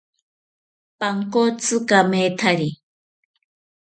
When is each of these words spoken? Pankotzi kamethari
Pankotzi 0.99 1.75
kamethari 1.89 2.69